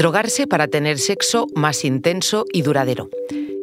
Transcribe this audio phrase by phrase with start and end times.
[0.00, 3.10] Drogarse para tener sexo más intenso y duradero.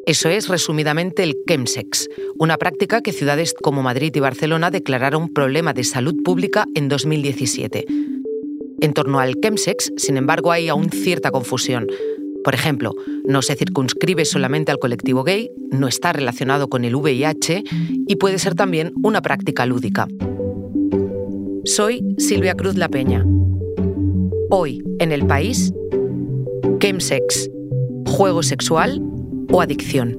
[0.05, 5.73] Eso es, resumidamente, el chemsex, una práctica que ciudades como Madrid y Barcelona declararon problema
[5.73, 7.87] de salud pública en 2017.
[8.81, 11.87] En torno al chemsex, sin embargo, hay aún cierta confusión.
[12.43, 12.93] Por ejemplo,
[13.25, 17.63] no se circunscribe solamente al colectivo gay, no está relacionado con el VIH
[18.07, 20.07] y puede ser también una práctica lúdica.
[21.65, 23.25] Soy Silvia Cruz La Peña.
[24.51, 25.73] Hoy, en el país,
[26.79, 27.49] chemsex,
[28.05, 29.01] juego sexual
[29.51, 30.17] o adicción.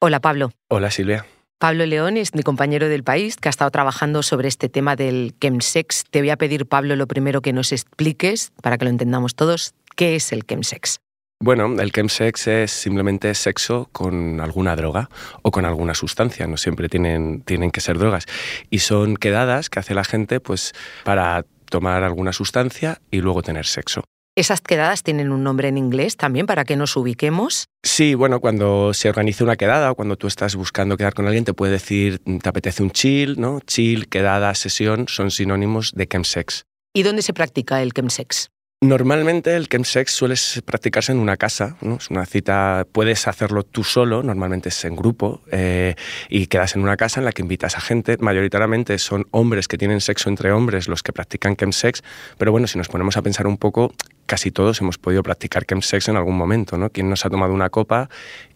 [0.00, 0.52] Hola Pablo.
[0.68, 1.26] Hola Silvia.
[1.58, 5.34] Pablo León es mi compañero del país que ha estado trabajando sobre este tema del
[5.40, 6.04] chemsex.
[6.08, 9.74] Te voy a pedir, Pablo, lo primero que nos expliques, para que lo entendamos todos,
[9.96, 11.00] ¿qué es el chemsex?
[11.40, 15.08] Bueno, el chemsex es simplemente sexo con alguna droga
[15.42, 18.26] o con alguna sustancia, no siempre tienen, tienen que ser drogas.
[18.70, 23.66] Y son quedadas que hace la gente pues, para tomar alguna sustancia y luego tener
[23.66, 24.04] sexo.
[24.38, 27.64] ¿Esas quedadas tienen un nombre en inglés también para que nos ubiquemos?
[27.82, 31.44] Sí, bueno, cuando se organiza una quedada o cuando tú estás buscando quedar con alguien,
[31.44, 33.58] te puede decir, te apetece un chill, ¿no?
[33.66, 36.62] Chill, quedada, sesión, son sinónimos de chemsex.
[36.94, 38.48] ¿Y dónde se practica el chemsex?
[38.80, 41.96] Normalmente el chemsex suele practicarse en una casa, ¿no?
[41.96, 45.96] es una cita, puedes hacerlo tú solo, normalmente es en grupo, eh,
[46.28, 49.78] y quedas en una casa en la que invitas a gente, mayoritariamente son hombres que
[49.78, 52.04] tienen sexo entre hombres los que practican chemsex,
[52.38, 53.92] pero bueno, si nos ponemos a pensar un poco,
[54.28, 56.90] casi todos hemos podido practicar chemsex en algún momento, ¿no?
[56.90, 58.08] Quien nos ha tomado una copa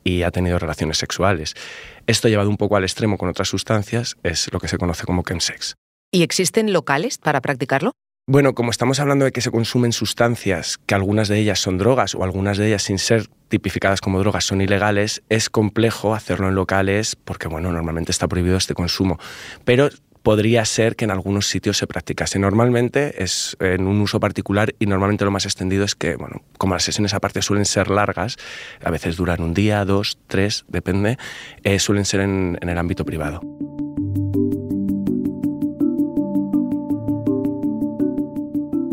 [0.04, 1.54] y ha tenido relaciones sexuales.
[2.06, 5.24] Esto llevado un poco al extremo con otras sustancias es lo que se conoce como
[5.24, 5.74] chemsex.
[6.12, 7.92] ¿Y existen locales para practicarlo?
[8.28, 12.14] Bueno, como estamos hablando de que se consumen sustancias, que algunas de ellas son drogas
[12.14, 16.54] o algunas de ellas sin ser tipificadas como drogas son ilegales, es complejo hacerlo en
[16.54, 19.18] locales porque, bueno, normalmente está prohibido este consumo.
[19.64, 19.88] Pero
[20.22, 22.38] podría ser que en algunos sitios se practicase.
[22.38, 26.74] Normalmente es en un uso particular y normalmente lo más extendido es que, bueno, como
[26.74, 28.36] las sesiones aparte suelen ser largas,
[28.84, 31.18] a veces duran un día, dos, tres, depende,
[31.64, 33.40] eh, suelen ser en el ámbito privado.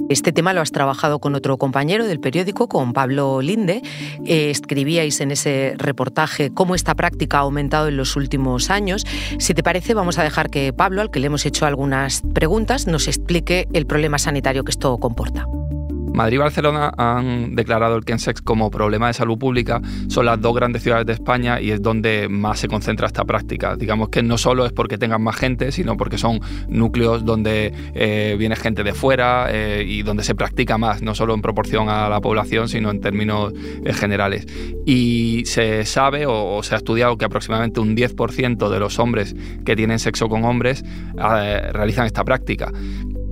[0.09, 3.83] Este tema lo has trabajado con otro compañero del periódico, con Pablo Linde.
[4.25, 9.05] Eh, escribíais en ese reportaje cómo esta práctica ha aumentado en los últimos años.
[9.37, 12.87] Si te parece, vamos a dejar que Pablo, al que le hemos hecho algunas preguntas,
[12.87, 15.45] nos explique el problema sanitario que esto comporta.
[16.19, 19.81] Madrid y Barcelona han declarado el Kensex como problema de salud pública.
[20.09, 23.77] Son las dos grandes ciudades de España y es donde más se concentra esta práctica.
[23.77, 28.35] Digamos que no solo es porque tengan más gente, sino porque son núcleos donde eh,
[28.37, 32.09] viene gente de fuera eh, y donde se practica más, no solo en proporción a
[32.09, 33.53] la población, sino en términos
[33.85, 34.45] eh, generales.
[34.85, 39.73] Y se sabe o, se ha estudiado que aproximadamente un 10% de los hombres que
[39.73, 40.83] tienen sexo con hombres
[41.15, 42.73] realizan esta práctica.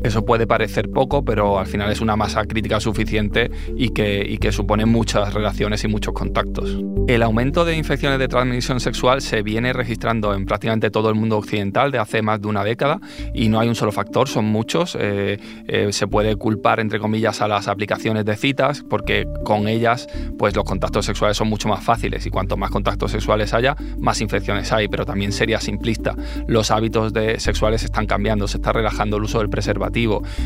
[0.03, 4.52] Eso puede parecer poco, pero al final es una masa crítica suficiente y que, que
[4.52, 6.78] supone muchas relaciones y muchos contactos.
[7.08, 11.38] El aumento de infecciones de transmisión sexual se viene registrando en prácticamente todo el mundo
[11.38, 13.00] occidental de hace más de una década
[13.34, 14.96] y no hay un solo factor, son muchos.
[15.00, 20.07] Eh, eh, se puede culpar, entre comillas, a las aplicaciones de citas porque con ellas
[20.38, 24.22] pues, los contactos sexuales son mucho más fáciles y cuanto más contactos sexuales haya, más
[24.22, 26.16] infecciones hay, pero también sería simplista.
[26.47, 29.87] Los hábitos de sexuales están cambiando, se está relajando el uso del preservativo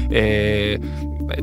[0.09, 0.79] eh,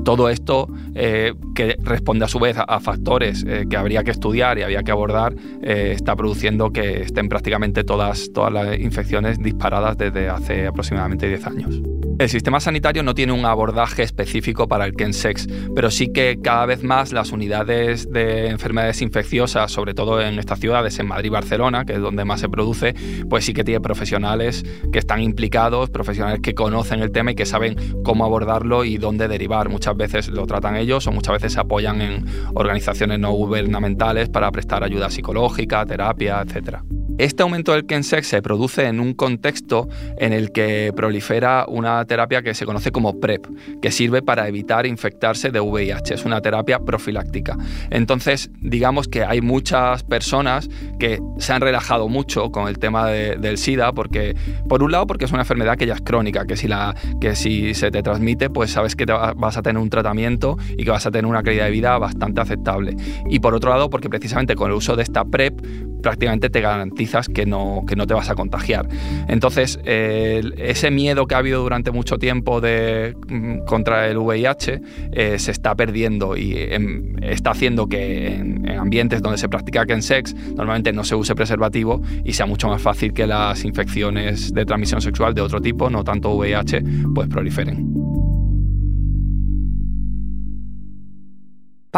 [0.04, 4.58] todo esto eh, que responde a su vez a, factores eh, que habría que estudiar
[4.58, 10.28] y había que abordar, está produciendo que estén prácticamente todas, todas las infecciones disparadas desde
[10.28, 11.82] hace aproximadamente 10 años.
[12.18, 16.66] El sistema sanitario no tiene un abordaje específico para el Kensex, pero sí que cada
[16.66, 21.30] vez más las unidades de enfermedades infecciosas, sobre todo en estas ciudades, en Madrid y
[21.30, 22.96] Barcelona, que es donde más se produce,
[23.30, 27.46] pues sí que tiene profesionales que están implicados, profesionales que conocen el tema y que
[27.46, 29.68] saben cómo abordarlo y dónde derivar.
[29.78, 34.50] Muchas veces lo tratan ellos o muchas veces se apoyan en organizaciones no gubernamentales para
[34.50, 36.82] prestar ayuda psicológica, terapia, etcétera.
[37.18, 39.88] Este aumento del Kensex se produce en un contexto
[40.18, 43.44] en el que prolifera una terapia que se conoce como PrEP,
[43.82, 46.14] que sirve para evitar infectarse de VIH.
[46.14, 47.56] Es una terapia profiláctica.
[47.90, 50.68] Entonces, digamos que hay muchas personas
[51.00, 54.36] que se han relajado mucho con el tema del SIDA, porque,
[54.68, 57.34] por un lado, porque es una enfermedad que ya es crónica, que si, la, que
[57.34, 61.04] si se te transmite, pues sabes que vas a tener un tratamiento y que vas
[61.04, 62.94] a tener una calidad de vida bastante aceptable.
[63.28, 65.60] Y por otro lado, porque precisamente con el uso de esta PrEP
[66.00, 68.88] prácticamente te garantiza que no, que no te vas a contagiar.
[69.28, 74.80] Entonces, ese miedo que ha habido durante mucho tiempo de, mm, contra el VIH
[75.12, 80.34] eh, se está perdiendo y em, está haciendo que en, ambientes donde se practica sex
[80.54, 85.00] normalmente no se use preservativo y sea mucho más fácil que las infecciones de transmisión
[85.00, 86.82] sexual de otro tipo, no tanto VIH,
[87.14, 88.17] pues proliferen.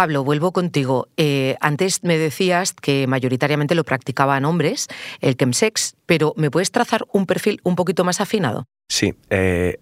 [0.01, 1.09] Pablo, vuelvo contigo.
[1.19, 4.89] Eh, antes me decías que mayoritariamente lo practicaban hombres,
[5.21, 8.65] el chemsex, pero ¿me puedes trazar un perfil un poquito más afinado?
[8.89, 9.13] Sí.
[9.29, 9.79] Eh,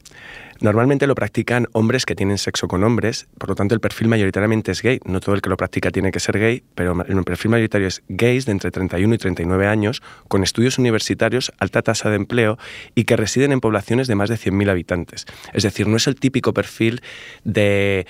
[0.60, 4.72] Normalmente lo practican hombres que tienen sexo con hombres, por lo tanto el perfil mayoritariamente
[4.72, 4.98] es gay.
[5.04, 8.02] No todo el que lo practica tiene que ser gay, pero el perfil mayoritario es
[8.08, 12.58] gays de entre 31 y 39 años, con estudios universitarios, alta tasa de empleo
[12.96, 15.26] y que residen en poblaciones de más de 100.000 habitantes.
[15.52, 17.02] Es decir, no es el típico perfil
[17.44, 18.06] de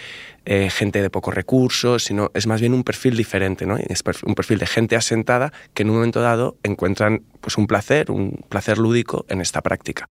[0.46, 3.76] eh, gente de pocos recursos, sino es más bien un perfil diferente, ¿no?
[3.76, 8.10] Es un perfil de gente asentada que en un momento dado encuentran pues, un placer,
[8.10, 10.08] un placer lúdico en esta práctica.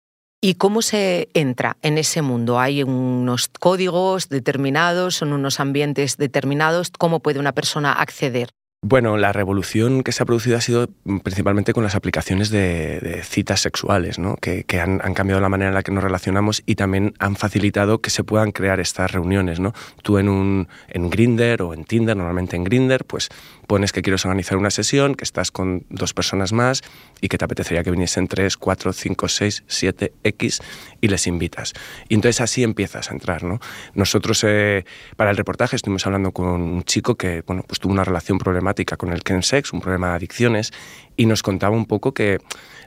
[0.44, 2.60] ¿Y cómo se entra en ese mundo?
[2.60, 6.90] ¿Hay unos códigos determinados, son unos ambientes determinados?
[6.98, 8.50] ¿Cómo puede una persona acceder?
[8.83, 10.89] Bueno, la revolución que se ha producido ha sido
[11.22, 14.38] principalmente con las aplicaciones de, citas sexuales, ¿no?
[14.38, 18.10] que, han, cambiado la manera en la que nos relacionamos y también han facilitado que
[18.10, 19.60] se puedan crear estas reuniones.
[19.60, 19.74] ¿no?
[20.01, 23.30] Tú en, un, en Grinder o en Tinder, normalmente en Grinder, pues
[23.68, 26.81] pones que quieres organizar una sesión, que estás con dos personas más
[27.22, 30.60] y que te apetecería que viniesen tres, cuatro, cinco, seis, siete, X
[31.01, 31.74] y les invitas.
[32.10, 33.44] Y entonces así empiezas a entrar.
[33.44, 33.60] ¿no?
[33.94, 34.86] Nosotros eh,
[35.18, 38.71] para el reportaje estuvimos hablando con un chico que bueno, pues tuvo una relación problemática
[38.98, 40.72] con el Kensex, un problema de adicciones,
[41.16, 42.40] y nos contaba un poco que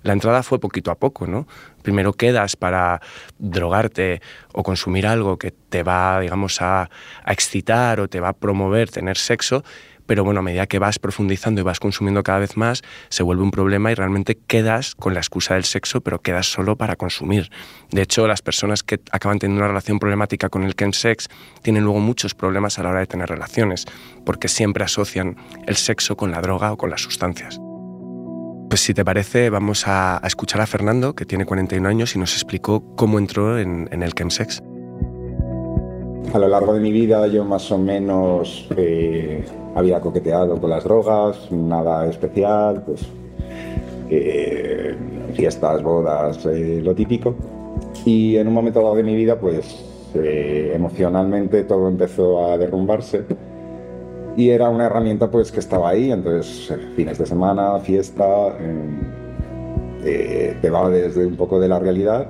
[0.03, 1.47] la entrada fue poquito a poco, ¿no?
[1.83, 3.01] Primero quedas para
[3.39, 4.21] drogarte
[4.53, 6.91] o consumir algo que te va, digamos, a,
[7.25, 9.65] a excitar o te va a promover tener sexo,
[10.07, 13.43] pero bueno, a medida que vas profundizando y vas consumiendo cada vez más, se vuelve
[13.43, 17.51] un problema y realmente quedas con la excusa del sexo, pero quedas solo para consumir.
[17.91, 21.29] De hecho, las personas que acaban teniendo una relación problemática con el sex
[21.63, 23.87] tienen luego muchos problemas a la hora de tener relaciones,
[24.25, 25.37] porque siempre asocian
[25.67, 27.61] el sexo con la droga o con las sustancias.
[28.69, 32.33] Pues si te parece, vamos a, escuchar a Fernando, que tiene 41 años y nos
[32.35, 34.63] explicó cómo entró en, en el chemsex.
[36.33, 40.85] A lo largo de mi vida yo más o menos eh, había coqueteado con las
[40.85, 43.07] drogas, nada especial, pues
[44.11, 44.95] eh,
[45.35, 47.35] fiestas, bodas, eh, lo típico.
[48.05, 53.25] Y en un momento dado de mi vida, pues emocionalmente todo empezó a derrumbarse.
[54.37, 58.57] Y era una herramienta pues que estaba ahí, entonces fines de semana, fiesta,
[60.03, 62.29] te va desde un poco de la realidad.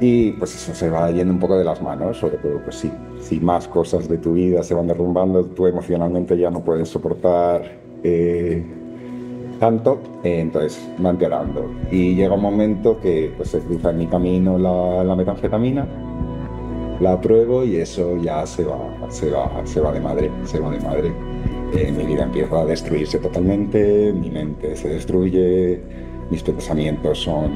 [0.00, 2.90] Y pues eso se va yendo un poco de las manos, sobre todo pues sí,
[3.28, 7.62] si más cosas de tu vida se van derrumbando, tú emocionalmente ya no puedes soportar
[8.02, 8.64] eh,
[9.60, 11.70] tanto, eh, entonces va empeorando.
[11.90, 15.86] Y llega un momento que pues se cruza en mi camino la, la metanfetamina,
[17.00, 18.78] la pruebo y eso ya se va,
[19.10, 21.12] se va, se va de madre, se va de madre.
[21.74, 25.82] Eh, mi vida empieza a destruirse totalmente, mi mente se destruye,
[26.30, 27.50] mis pensamientos son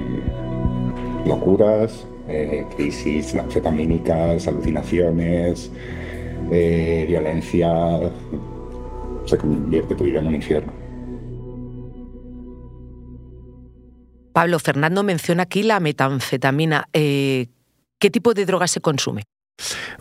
[1.24, 5.70] locuras, eh, crisis anfetamínicas, alucinaciones,
[6.50, 8.00] eh, violencia,
[9.26, 10.72] se convierte tu vida en un infierno.
[14.32, 16.88] Pablo Fernando menciona aquí la metanfetamina.
[16.92, 17.48] Eh,
[17.98, 19.24] ¿Qué tipo de droga se consume?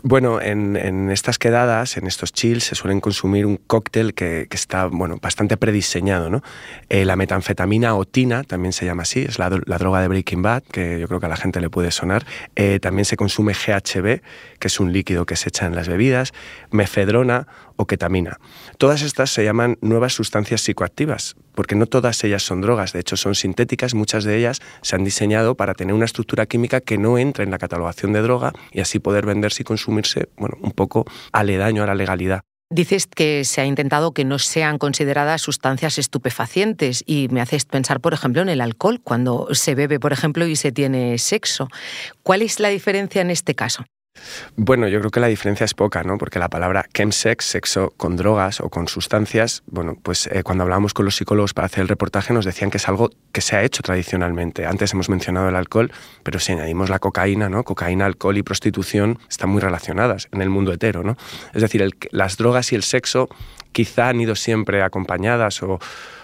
[0.02, 5.18] Bueno, en, estas quedadas, en estos chills, se suelen consumir un cóctel que, está bueno,
[5.22, 6.28] bastante prediseñado.
[6.28, 6.42] ¿no?
[6.88, 10.64] Eh, la metanfetamina o tina, también se llama así, es la, droga de Breaking Bad,
[10.64, 12.26] que yo creo que a la gente le puede sonar.
[12.56, 14.20] Eh, también se consume GHB,
[14.58, 16.32] que es un líquido que se echa en las bebidas,
[16.70, 18.38] mefedrona o ketamina.
[18.78, 23.16] Todas estas se llaman nuevas sustancias psicoactivas, porque no todas ellas son drogas, de hecho
[23.16, 27.18] son sintéticas, muchas de ellas se han diseñado para tener una estructura química que no
[27.18, 31.04] entre en la catalogación de droga y así poder venderse y consumirse bueno, un poco
[31.32, 32.42] aledaño a la legalidad.
[32.72, 38.00] Dices que se ha intentado que no sean consideradas sustancias estupefacientes y me haces pensar,
[38.00, 41.68] por ejemplo, en el alcohol, cuando se bebe, por ejemplo, y se tiene sexo.
[42.22, 43.84] ¿Cuál es la diferencia en este caso?
[44.56, 46.18] Bueno, yo creo que la diferencia es poca, ¿no?
[46.18, 50.92] Porque la palabra chemsex, sexo con drogas o con sustancias, bueno, pues eh, cuando hablábamos
[50.92, 53.62] con los psicólogos para hacer el reportaje nos decían que es algo que se ha
[53.62, 54.66] hecho tradicionalmente.
[54.66, 55.90] Antes hemos mencionado el alcohol,
[56.22, 57.64] pero si añadimos la cocaína, ¿no?
[57.64, 61.16] Cocaína, alcohol y prostitución están muy relacionadas en el mundo hetero, ¿no?
[61.54, 63.28] Es decir, las drogas y el sexo
[63.72, 65.78] quizá han ido siempre acompañadas o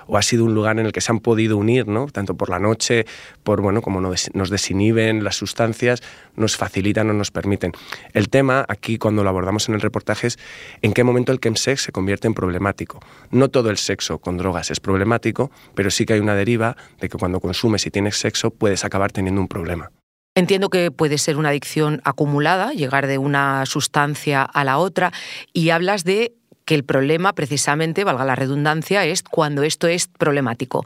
[0.08, 2.06] o ha sido un lugar en el que se han podido unir, ¿no?
[2.06, 3.06] tanto por la noche,
[3.44, 6.02] por bueno, como nos desinhiben las sustancias,
[6.34, 7.72] nos facilitan o nos permiten.
[8.12, 10.38] El tema aquí cuando lo abordamos en el reportaje es
[10.82, 13.00] en qué momento el chemsex se convierte en problemático.
[13.30, 17.08] No todo el sexo con drogas es problemático, pero sí que hay una deriva de
[17.08, 19.90] que cuando consumes y tienes sexo puedes acabar teniendo un problema.
[20.38, 25.12] Entiendo que puede ser una adicción acumulada, llegar de una sustancia a la otra,
[25.52, 26.37] y hablas de
[26.68, 30.84] que el problema, precisamente, valga la redundancia, es cuando esto es problemático.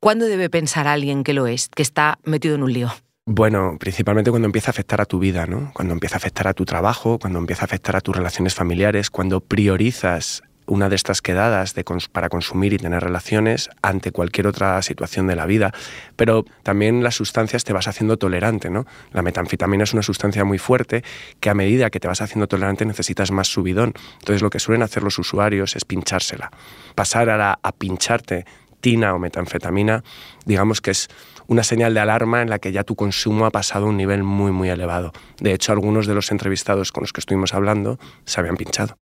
[0.00, 2.90] ¿Cuándo debe pensar alguien que lo es, que está metido en un lío?
[3.26, 5.70] Bueno, principalmente cuando empieza a afectar a tu vida, ¿no?
[5.72, 9.08] Cuando empieza a afectar a tu trabajo, cuando empieza a afectar a tus relaciones familiares,
[9.08, 11.74] cuando priorizas una de estas quedadas
[12.12, 15.72] para consumir y tener relaciones ante cualquier otra situación de la vida.
[16.16, 18.86] Pero también las sustancias te vas haciendo tolerante, ¿no?
[19.12, 21.02] La metanfetamina es una sustancia muy fuerte
[21.40, 23.94] que a medida que te vas haciendo tolerante necesitas más subidón.
[24.20, 26.50] Entonces lo que suelen hacer los usuarios es pinchársela.
[26.94, 28.46] Pasar a, a pincharte
[28.80, 30.04] tina o metanfetamina,
[30.46, 31.08] digamos que es
[31.48, 34.22] una señal de alarma en la que ya tu consumo ha pasado a un nivel
[34.22, 35.12] muy, muy elevado.
[35.40, 38.99] De hecho, algunos de los entrevistados con los que estuvimos hablando se habían pinchado.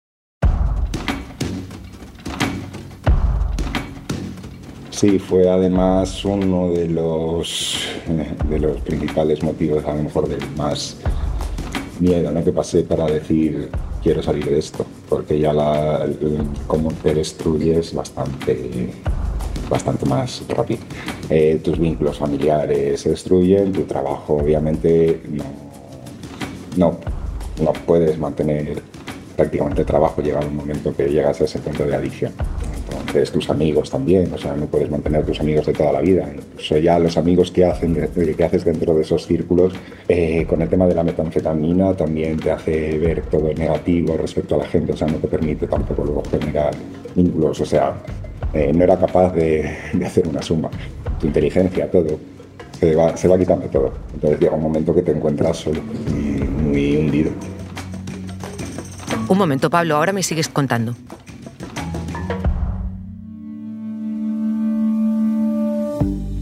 [4.98, 7.88] Sí, fue además uno de los,
[8.50, 10.98] de los principales motivos, a lo mejor del más
[12.00, 12.44] miedo ¿no?
[12.44, 13.70] que pasé para decir
[14.02, 16.08] quiero salir de esto, porque ya la,
[16.66, 18.90] cómo te destruyes bastante,
[19.70, 20.80] bastante más rápido.
[21.30, 25.44] Eh, tus vínculos familiares se destruyen, tu trabajo obviamente no,
[26.76, 26.98] no,
[27.64, 28.82] no puedes mantener
[29.36, 32.34] prácticamente trabajo, llega un momento que llegas a ese punto de adicción
[33.08, 36.28] entonces tus amigos también, o sea, no puedes mantener tus amigos de toda la vida.
[36.30, 39.74] Incluso ya los amigos que, hacen, que haces dentro de esos círculos,
[40.10, 44.58] eh, con el tema de la metanfetamina también te hace ver todo negativo respecto a
[44.60, 46.76] la gente, o sea, no te permite tampoco luego generar
[47.16, 47.96] vínculos, o sea,
[48.54, 50.70] eh, no era capaz de, hacer una suma.
[51.22, 52.20] Tu inteligencia, todo,
[52.78, 53.94] se va, se va quitando todo.
[54.16, 55.82] Entonces llega un momento que te encuentras solo,
[56.62, 57.32] muy hundido.
[59.30, 60.94] Un momento, Pablo, ahora me sigues contando.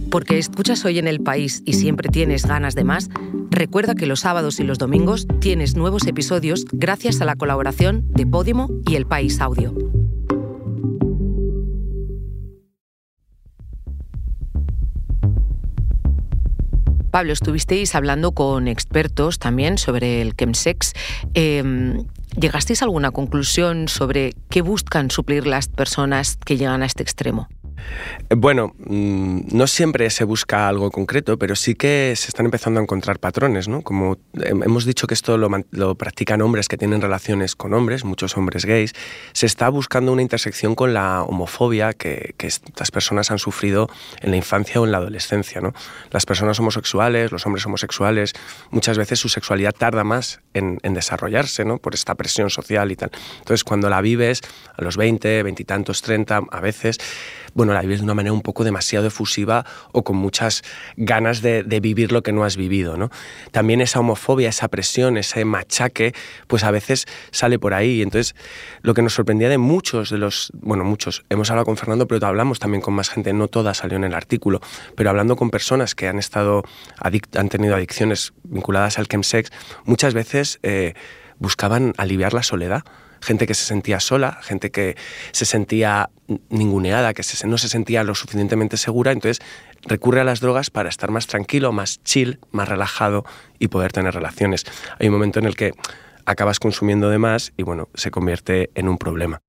[0.09, 3.09] Porque escuchas hoy en el país y siempre tienes ganas de más,
[3.49, 8.25] recuerda que los sábados y los domingos tienes nuevos episodios gracias a la colaboración de
[8.25, 9.73] Podimo y El País Audio.
[17.15, 20.91] Pablo, estuvisteis hablando con expertos también sobre el chemsex.
[21.33, 22.03] Em,
[22.37, 27.47] ¿Llegasteis a alguna conclusión sobre qué buscan suplir las personas que llegan a este extremo?
[28.29, 32.83] Bueno, mm, no siempre se busca algo concreto, pero sí que se están empezando a
[32.83, 33.81] encontrar patrones, ¿no?
[33.81, 38.65] Como hemos dicho que esto lo, practican hombres que tienen relaciones con hombres, muchos hombres
[38.65, 38.93] gays,
[39.33, 43.89] se está buscando una intersección con la homofobia que, estas personas han sufrido
[44.21, 45.73] en la infancia o en la adolescencia, ¿no?
[46.11, 48.33] Las personas homosexuales, los hombres homosexuales,
[48.69, 51.77] muchas veces su sexualidad tarda más en, en desarrollarse, ¿no?
[51.79, 53.11] Por esta presión social y tal.
[53.39, 54.41] Entonces, cuando la vives
[54.75, 56.99] a los 20, 20 y tantos, 30, a veces
[57.55, 60.61] bueno, la vives de una manera un poco demasiado efusiva o con muchas
[60.97, 62.97] ganas de, vivir lo que no has vivido.
[62.97, 63.09] ¿no?
[63.51, 66.13] También esa homofobia, esa presión, ese machaque,
[66.47, 67.99] pues a veces sale por ahí.
[67.99, 68.35] Y entonces,
[68.81, 72.27] lo que nos sorprendía de muchos de los, bueno, muchos, hemos hablado con Fernando, pero
[72.27, 74.59] hablamos también con más gente, no toda salió en el artículo,
[74.95, 76.63] pero hablando con personas que han estado,
[76.99, 79.49] han tenido adicciones vinculadas al chemsex,
[79.85, 80.93] muchas veces eh,
[81.39, 82.83] buscaban aliviar la soledad
[83.25, 84.95] gente que se sentía sola, gente que
[85.31, 86.09] se sentía
[86.49, 89.45] ninguneada, que no se sentía lo suficientemente segura, entonces
[89.83, 93.25] recurre a las drogas para estar más tranquilo, más chill, más relajado
[93.59, 94.63] y poder tener relaciones.
[94.99, 95.73] Hay un momento en el que
[96.25, 99.41] acabas consumiendo de más y bueno, se convierte en un problema.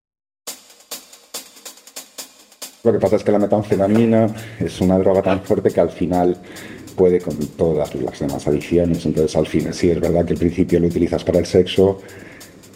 [2.84, 4.28] Lo que pasa es que la metanfetamina
[4.60, 6.40] es una droga tan fuerte que al final
[6.96, 9.04] puede con todas las demás adicciones.
[9.04, 12.00] Entonces, al final, sí es verdad que al principio lo utilizas para el sexo,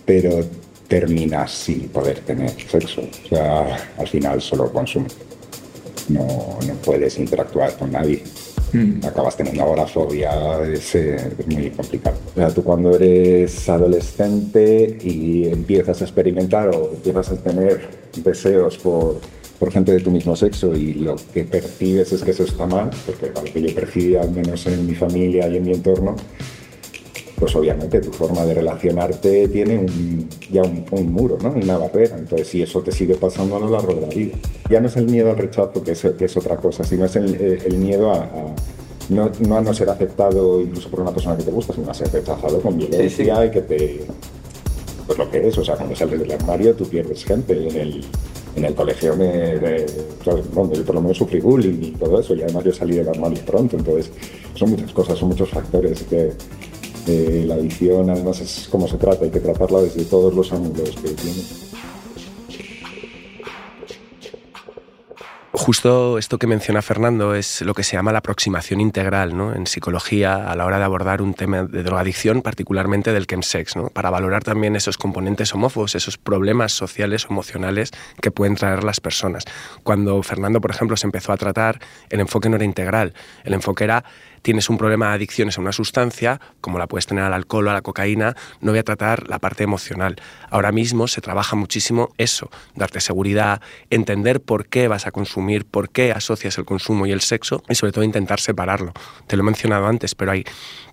[0.05, 0.45] pero
[0.91, 3.03] terminas sin poder tener sexo.
[3.03, 5.17] O sea, al final solo consumes.
[6.09, 6.27] No,
[6.67, 8.25] no puedes interactuar con nadie.
[8.73, 9.07] Mm.
[9.07, 10.33] Acabas teniendo agorafobia,
[10.65, 12.17] es, es muy complicado.
[12.35, 17.89] O sea, tú cuando eres adolescente y empiezas a experimentar o empiezas a tener
[18.25, 19.21] deseos por,
[19.61, 22.91] por gente de tu mismo sexo y lo que percibes es que eso está mal,
[23.07, 26.17] porque lo que yo percibía al menos en mi familia y en mi entorno,
[27.41, 29.87] pues obviamente tu forma de relacionarte tiene
[30.53, 31.53] ya un, muro, ¿no?
[31.53, 32.19] una barrera.
[32.19, 34.37] Entonces, si eso te sigue pasando a lo largo de la vida,
[34.69, 38.13] ya no es el miedo al rechazo, que es, otra cosa, sino es el, miedo
[38.13, 38.29] a,
[39.09, 42.13] no, a no ser aceptado incluso por una persona que te gusta, sino a ser
[42.13, 44.01] rechazado con violencia y que te...
[45.07, 47.69] Pues lo que es, o sea, cuando sales del armario tú pierdes gente.
[47.69, 48.05] En el,
[48.55, 49.57] en el colegio me,
[50.53, 53.09] bueno, yo por lo menos sufrí bullying y todo eso, y además yo salí de
[53.09, 54.11] armario pronto, entonces
[54.55, 56.33] son muchas cosas, son muchos factores que
[57.07, 61.11] la adicción además es como se trata, hay que tratarla desde todos los ángulos que
[61.11, 61.71] tiene.
[65.53, 69.55] Justo esto que menciona Fernando es lo que se llama la aproximación integral ¿no?
[69.55, 73.89] en psicología a la hora de abordar un tema de drogadicción, particularmente del chemsex, ¿no?
[73.89, 77.91] para valorar también esos componentes homófobos, esos problemas sociales o emocionales
[78.23, 79.45] que pueden traer las personas.
[79.83, 81.79] Cuando Fernando, por ejemplo, se empezó a tratar,
[82.09, 83.13] el enfoque no era integral,
[83.45, 84.05] el enfoque era
[84.43, 87.71] tienes un problema de adicciones a una sustancia, como la puedes tener al alcohol o
[87.71, 90.17] a la cocaína, no voy a tratar la parte emocional.
[90.51, 95.91] Ahora mismo se trabaja muchísimo eso, darte seguridad, entender por qué vas a consumir, por
[95.91, 98.93] qué asocias el consumo y el sexo y sobre todo intentar separarlo.
[99.27, 100.45] Te lo he mencionado antes, pero hay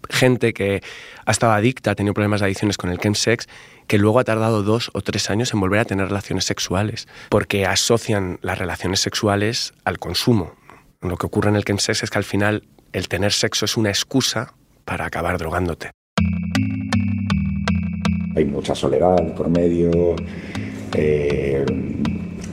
[0.09, 0.81] gente que
[1.25, 3.47] ha estado adicta, ha tenido problemas de adicciones con el chemsex
[3.87, 7.65] que luego ha tardado dos o tres años en volver a tener relaciones sexuales, porque
[7.65, 10.53] asocian las relaciones sexuales al consumo.
[11.01, 13.89] Lo que ocurre en el chemsex es que al final el tener sexo es una
[13.89, 14.53] excusa
[14.85, 15.91] para acabar drogándote.
[18.35, 20.15] Hay mucha soledad por medio,
[20.95, 21.65] eh,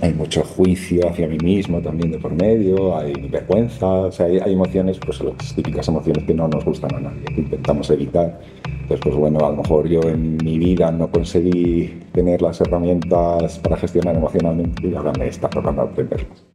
[0.00, 4.52] hay mucho juicio hacia mí mismo también de por medio, hay vergüenza, o sea, hay,
[4.52, 8.40] emociones, pues las típicas emociones que no nos gustan a nadie, que intentamos evitar.
[8.66, 13.58] Entonces, pues bueno, a lo mejor yo en mi vida no conseguí tener las herramientas
[13.58, 16.53] para gestionar emocionalmente y ahora me está tocando aprenderlas.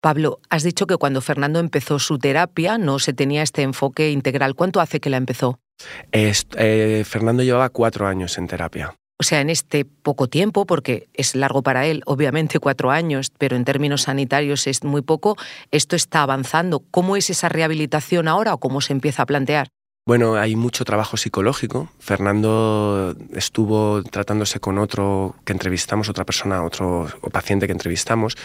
[0.00, 4.54] Pablo, has dicho que cuando Fernando empezó su terapia no se tenía este enfoque integral.
[4.54, 5.58] ¿Cuánto hace que la empezó?
[6.12, 8.94] Eh, Fernando llevaba cuatro años en terapia.
[9.18, 13.56] O sea, en este poco tiempo, porque es largo para él, obviamente cuatro años, pero
[13.56, 15.36] en términos sanitarios es muy poco,
[15.70, 16.80] esto está avanzando.
[16.90, 19.68] ¿Cómo es esa rehabilitación ahora o cómo se empieza a plantear?
[20.08, 21.90] Bueno, hay mucho trabajo psicológico.
[21.98, 28.36] Fernando estuvo tratándose con otro que entrevistamos, otra persona, otro paciente que entrevistamos.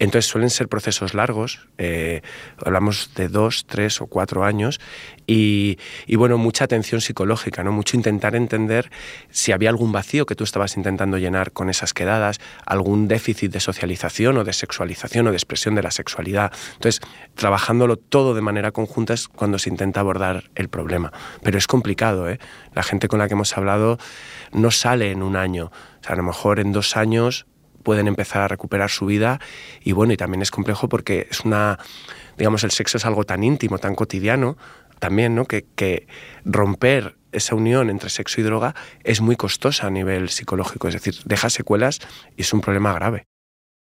[0.00, 2.22] Entonces suelen ser procesos largos, eh,
[2.58, 4.80] hablamos de dos, tres o cuatro años,
[5.26, 5.78] y,
[6.16, 7.72] bueno, mucha atención psicológica, ¿no?
[7.72, 8.90] mucho intentar entender
[9.30, 13.60] si había algún vacío que tú estabas intentando llenar con esas quedadas, algún déficit de
[13.60, 16.52] socialización o de sexualización o de expresión de la sexualidad.
[16.74, 17.00] Entonces,
[17.34, 21.03] trabajándolo todo de manera conjunta es cuando se intenta abordar el problema.
[21.42, 22.38] Pero es complicado, ¿eh?
[22.74, 23.98] La gente con la que hemos hablado
[24.52, 25.70] no sale en un año.
[26.06, 27.46] A lo mejor en dos años
[27.82, 29.40] pueden empezar a recuperar su vida
[29.82, 31.78] y bueno, y también es complejo porque es una,
[32.36, 34.56] digamos, el sexo es algo tan íntimo, tan cotidiano
[34.98, 35.44] también, ¿no?
[35.44, 36.06] Que, que
[36.44, 41.16] romper esa unión entre sexo y droga es muy costosa a nivel psicológico, es decir,
[41.24, 42.00] deja secuelas
[42.36, 43.26] y es un problema grave.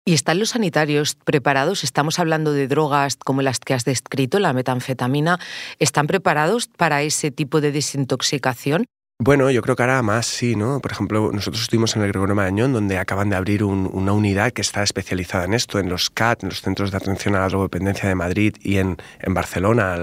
[0.09, 1.83] ¿Y están los sanitarios preparados?
[1.83, 5.41] Estamos hablando de drogas como las que has descrito, la metanfetamina.
[5.81, 8.87] ¿Están preparados para ese tipo de desintoxicación?
[9.19, 10.79] Bueno, yo creo que ahora más sí, ¿no?
[10.79, 14.61] Por ejemplo, nosotros estuvimos en el Gregorio Marañón, donde acaban de abrir una unidad que
[14.61, 18.09] está especializada en esto, en los CAT, en los Centros de Atención a la Drogodependencia
[18.09, 19.95] de Madrid y en, en Barcelona,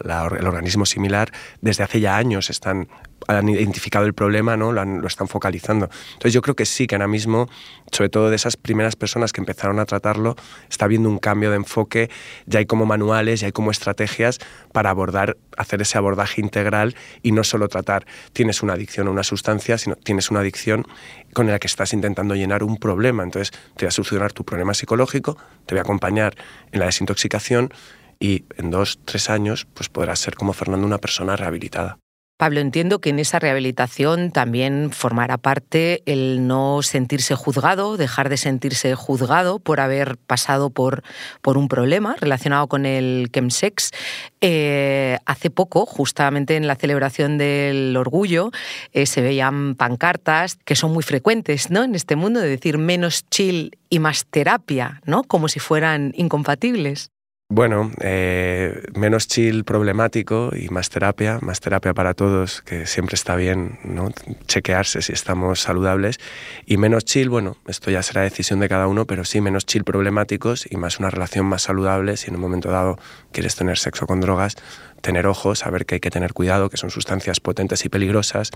[0.00, 2.88] el organismo similar, desde hace ya años están
[3.28, 4.72] han identificado el problema, ¿no?
[4.72, 5.88] Lo, están focalizando.
[6.12, 7.48] Entonces yo creo que sí, que ahora mismo,
[7.92, 10.36] sobre todo de esas primeras personas que empezaron a tratarlo,
[10.68, 12.10] está habiendo un cambio de enfoque,
[12.46, 14.38] ya hay como manuales, ya hay como estrategias
[14.72, 19.22] para abordar, hacer ese abordaje integral y no solo tratar, tienes una adicción a una
[19.22, 20.86] sustancia, sino tienes una adicción
[21.34, 23.22] con la que estás intentando llenar un problema.
[23.22, 26.34] Entonces te voy a solucionar tu problema psicológico, te voy a acompañar
[26.72, 27.72] en la desintoxicación
[28.18, 31.98] y en dos, tres años pues podrás ser como Fernando una persona rehabilitada.
[32.40, 38.38] Pablo, entiendo que en esa rehabilitación también formará parte el no sentirse juzgado, dejar de
[38.38, 41.02] sentirse juzgado por haber pasado por,
[41.42, 43.90] por un problema relacionado con el chemsex.
[44.40, 48.52] Eh, hace poco, justamente en la celebración del orgullo,
[48.94, 51.84] eh, se veían pancartas que son muy frecuentes ¿no?
[51.84, 55.24] en este mundo, de decir menos chill y más terapia, ¿no?
[55.24, 57.10] como si fueran incompatibles.
[57.52, 63.34] Bueno, eh, menos chill problemático y más terapia, más terapia para todos, que siempre está
[63.34, 64.12] bien ¿no?
[64.46, 66.20] chequearse si estamos saludables.
[66.64, 69.82] Y menos chill, bueno, esto ya será decisión de cada uno, pero sí menos chill
[69.82, 72.16] problemáticos y más una relación más saludable.
[72.16, 73.00] Si en un momento dado
[73.32, 74.54] quieres tener sexo con drogas,
[75.00, 78.52] tener ojos, saber que hay que tener cuidado, que son sustancias potentes y peligrosas.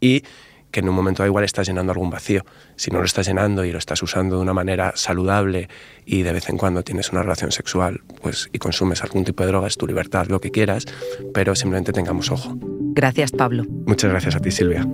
[0.00, 0.24] Y
[0.72, 2.44] que en un momento igual estás llenando algún vacío.
[2.74, 5.68] Si no lo estás llenando y lo estás usando de una manera saludable
[6.04, 9.48] y de vez en cuando tienes una relación sexual pues, y consumes algún tipo de
[9.50, 10.86] droga, es tu libertad, lo que quieras,
[11.32, 12.56] pero simplemente tengamos ojo.
[12.94, 13.64] Gracias, Pablo.
[13.86, 14.86] Muchas gracias a ti, Silvia.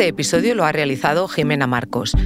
[0.00, 2.16] Este episodio lo ha realizado Jimena Marcos.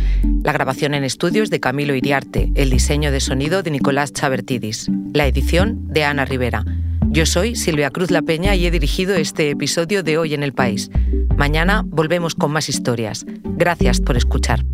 [0.44, 5.26] La grabación en estudios de Camilo Iriarte, el diseño de sonido de Nicolás Chabertidis, la
[5.26, 6.64] edición de Ana Rivera.
[7.08, 10.52] Yo soy Silvia Cruz La Peña y he dirigido este episodio de Hoy en el
[10.52, 10.88] País.
[11.36, 13.26] Mañana volvemos con más historias.
[13.42, 14.64] Gracias por escuchar.